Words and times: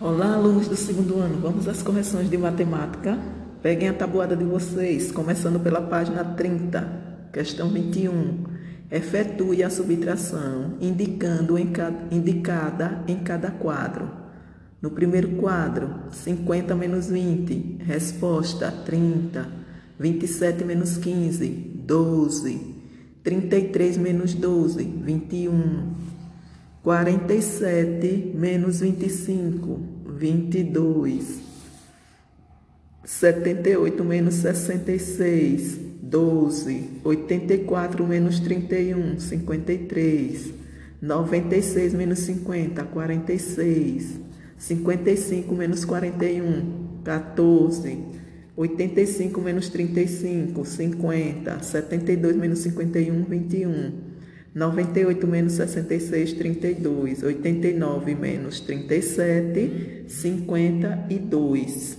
Olá, 0.00 0.34
alunos 0.34 0.68
do 0.68 0.76
segundo 0.76 1.18
ano. 1.18 1.40
Vamos 1.40 1.66
às 1.66 1.82
correções 1.82 2.30
de 2.30 2.38
matemática. 2.38 3.18
Peguem 3.60 3.88
a 3.88 3.92
tabuada 3.92 4.36
de 4.36 4.44
vocês, 4.44 5.10
começando 5.10 5.58
pela 5.58 5.80
página 5.80 6.22
30, 6.22 7.28
questão 7.32 7.68
21. 7.68 8.44
Efetue 8.92 9.64
a 9.64 9.68
subtração 9.68 10.76
indicando 10.80 11.58
em 11.58 11.72
cada, 11.72 12.14
indicada 12.14 13.02
em 13.08 13.16
cada 13.16 13.50
quadro. 13.50 14.08
No 14.80 14.92
primeiro 14.92 15.30
quadro, 15.30 15.92
50 16.12 16.76
menos 16.76 17.08
20. 17.08 17.78
Resposta: 17.84 18.70
30. 18.70 19.48
27 19.98 20.64
menos 20.64 20.96
15, 20.96 21.48
12. 21.48 22.74
33 23.24 23.96
menos 23.96 24.32
12, 24.32 24.84
21. 24.84 26.17
47 26.88 28.32
menos 28.34 28.80
25, 28.80 29.78
22. 30.06 31.38
78 33.04 34.04
menos 34.04 34.36
66, 34.36 35.80
12. 36.00 36.88
84 37.04 38.06
menos 38.06 38.40
31, 38.40 39.20
53. 39.20 40.54
96 41.02 41.92
menos 41.92 42.20
50, 42.20 42.82
46. 42.84 44.20
55 44.56 45.54
menos 45.54 45.84
41, 45.84 47.02
14. 47.04 47.98
85 48.56 49.40
menos 49.42 49.68
35, 49.68 50.64
50. 50.64 51.62
72 51.62 52.34
menos 52.34 52.60
51, 52.60 53.26
21. 53.28 54.07
98 54.58 55.26
menos 55.28 55.52
66, 55.52 56.32
32. 56.32 57.22
89 57.22 58.14
menos 58.16 58.58
37, 58.58 60.06
52. 60.08 61.98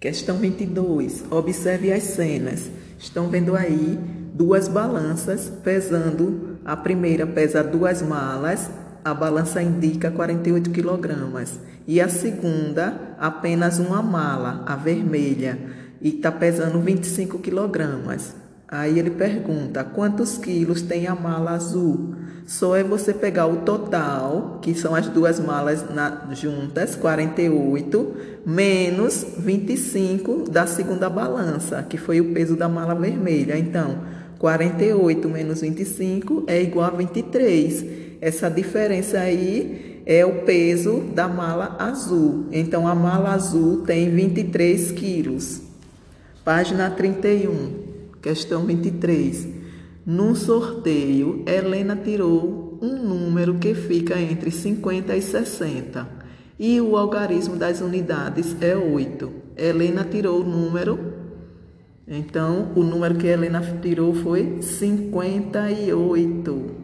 Questão 0.00 0.38
22. 0.38 1.24
Observe 1.30 1.92
as 1.92 2.04
cenas. 2.04 2.70
Estão 2.98 3.28
vendo 3.28 3.54
aí 3.54 3.98
duas 4.32 4.66
balanças 4.66 5.52
pesando. 5.62 6.56
A 6.64 6.74
primeira 6.74 7.26
pesa 7.26 7.62
duas 7.62 8.00
malas, 8.00 8.70
a 9.04 9.12
balança 9.12 9.62
indica 9.62 10.10
48 10.10 10.70
quilogramas. 10.70 11.60
E 11.86 12.00
a 12.00 12.08
segunda, 12.08 13.14
apenas 13.18 13.78
uma 13.78 14.02
mala, 14.02 14.64
a 14.66 14.74
vermelha, 14.74 15.58
e 16.00 16.16
está 16.16 16.32
pesando 16.32 16.80
25 16.80 17.38
quilogramas. 17.40 18.45
Aí 18.68 18.98
ele 18.98 19.10
pergunta: 19.10 19.84
quantos 19.84 20.36
quilos 20.38 20.82
tem 20.82 21.06
a 21.06 21.14
mala 21.14 21.52
azul? 21.52 22.14
Só 22.46 22.76
é 22.76 22.82
você 22.82 23.12
pegar 23.12 23.46
o 23.46 23.58
total, 23.58 24.60
que 24.62 24.72
são 24.74 24.94
as 24.94 25.08
duas 25.08 25.40
malas 25.40 25.84
na, 25.92 26.28
juntas, 26.32 26.94
48, 26.94 28.16
menos 28.46 29.26
25 29.38 30.48
da 30.48 30.64
segunda 30.66 31.10
balança, 31.10 31.82
que 31.82 31.96
foi 31.96 32.20
o 32.20 32.32
peso 32.32 32.54
da 32.54 32.68
mala 32.68 32.94
vermelha. 32.94 33.58
Então, 33.58 33.98
48 34.38 35.28
menos 35.28 35.60
25 35.60 36.44
é 36.46 36.62
igual 36.62 36.86
a 36.86 36.90
23. 36.90 37.84
Essa 38.20 38.48
diferença 38.48 39.18
aí 39.18 40.02
é 40.06 40.24
o 40.24 40.42
peso 40.42 41.00
da 41.14 41.26
mala 41.26 41.76
azul. 41.80 42.46
Então, 42.52 42.86
a 42.86 42.94
mala 42.94 43.30
azul 43.30 43.82
tem 43.82 44.08
23 44.08 44.92
quilos. 44.92 45.62
Página 46.44 46.90
31. 46.90 47.85
Questão 48.26 48.66
23. 48.66 49.46
Num 50.04 50.34
sorteio, 50.34 51.44
Helena 51.46 51.94
tirou 51.94 52.76
um 52.82 53.00
número 53.00 53.54
que 53.54 53.72
fica 53.72 54.20
entre 54.20 54.50
50 54.50 55.16
e 55.16 55.22
60 55.22 56.08
e 56.58 56.80
o 56.80 56.96
algarismo 56.96 57.54
das 57.54 57.80
unidades 57.80 58.56
é 58.60 58.76
8. 58.76 59.32
Helena 59.56 60.02
tirou 60.02 60.40
o 60.40 60.44
número, 60.44 60.98
então 62.08 62.72
o 62.74 62.82
número 62.82 63.14
que 63.14 63.28
Helena 63.28 63.62
tirou 63.80 64.12
foi 64.12 64.60
58. 64.60 66.74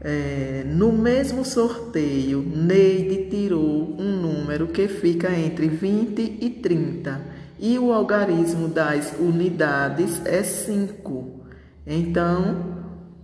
É, 0.00 0.64
no 0.64 0.92
mesmo 0.92 1.44
sorteio, 1.44 2.40
Neide 2.40 3.28
tirou 3.28 3.96
um 3.98 4.22
número 4.22 4.68
que 4.68 4.86
fica 4.86 5.36
entre 5.36 5.66
20 5.66 6.38
e 6.40 6.50
30 6.50 7.37
e 7.58 7.78
o 7.78 7.92
algarismo 7.92 8.68
das 8.68 9.12
unidades 9.18 10.24
é 10.24 10.42
5. 10.42 11.42
Então, 11.86 12.76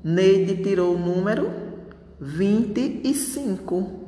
Neide 0.03 0.63
tirou 0.63 0.95
o 0.95 0.99
número 0.99 1.51
25. 2.21 4.05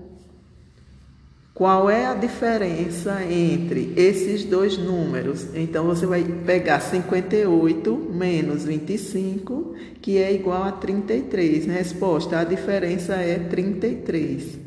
Qual 1.54 1.88
é 1.88 2.04
a 2.04 2.14
diferença 2.14 3.24
entre 3.24 3.94
esses 3.96 4.44
dois 4.44 4.76
números? 4.76 5.54
Então, 5.54 5.86
você 5.86 6.04
vai 6.04 6.22
pegar 6.22 6.80
58 6.80 7.96
menos 8.12 8.64
25, 8.64 9.74
que 10.02 10.18
é 10.18 10.34
igual 10.34 10.64
a 10.64 10.72
33. 10.72 11.64
Resposta: 11.66 12.38
a 12.38 12.44
diferença 12.44 13.14
é 13.14 13.38
33. 13.38 14.58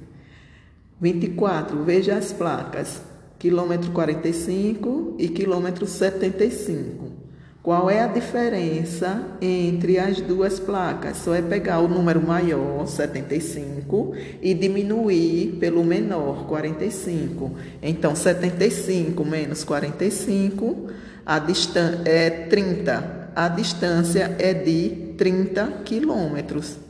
24. 1.00 1.84
Veja 1.84 2.16
as 2.16 2.34
placas 2.34 3.09
quilômetro 3.40 3.92
45 3.92 5.16
e 5.18 5.30
quilômetro 5.30 5.88
75. 5.88 7.10
Qual 7.64 7.90
é 7.90 8.02
a 8.02 8.08
diferença 8.08 9.22
entre 9.42 9.98
as 10.00 10.22
duas 10.22 10.60
placas? 10.60 11.18
Só 11.18 11.34
é 11.34 11.42
pegar 11.42 11.80
o 11.80 11.88
número 11.88 12.22
maior, 12.22 12.88
75, 12.88 14.14
e 14.42 14.54
diminuir 14.54 15.58
pelo 15.60 15.84
menor, 15.84 16.46
45. 16.48 17.52
Então, 17.82 18.16
75 18.16 19.26
menos 19.26 19.64
45 19.64 20.90
a 21.26 21.40
é 22.06 22.30
30. 22.50 23.32
A 23.36 23.48
distância 23.50 24.36
é 24.40 24.52
de 24.52 25.14
30 25.16 25.84
quilômetros. 25.86 26.89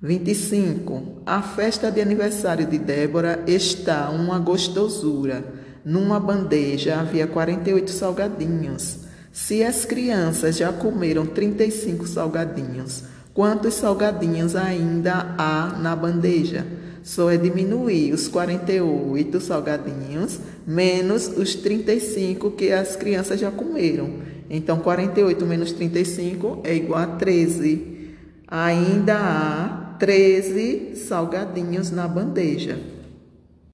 25. 0.00 1.22
A 1.26 1.42
festa 1.42 1.90
de 1.90 2.00
aniversário 2.00 2.64
de 2.66 2.78
Débora 2.78 3.42
está 3.48 4.10
uma 4.10 4.38
gostosura. 4.38 5.44
Numa 5.84 6.20
bandeja 6.20 7.00
havia 7.00 7.26
48 7.26 7.90
salgadinhos. 7.90 8.98
Se 9.32 9.64
as 9.64 9.84
crianças 9.84 10.56
já 10.56 10.72
comeram 10.72 11.26
35 11.26 12.06
salgadinhos, 12.06 13.02
quantos 13.34 13.74
salgadinhos 13.74 14.54
ainda 14.54 15.34
há 15.36 15.76
na 15.80 15.96
bandeja? 15.96 16.64
Só 17.02 17.30
é 17.30 17.36
diminuir 17.36 18.12
os 18.12 18.28
48 18.28 19.40
salgadinhos 19.40 20.38
menos 20.64 21.26
os 21.26 21.56
35 21.56 22.52
que 22.52 22.70
as 22.70 22.94
crianças 22.94 23.40
já 23.40 23.50
comeram. 23.50 24.10
Então, 24.48 24.78
48 24.78 25.44
menos 25.44 25.72
35 25.72 26.60
é 26.62 26.74
igual 26.74 27.00
a 27.00 27.06
13. 27.06 27.98
Ainda 28.46 29.16
há 29.16 29.87
13 29.98 30.96
salgadinhos 30.96 31.90
na 31.90 32.06
bandeja. 32.06 32.97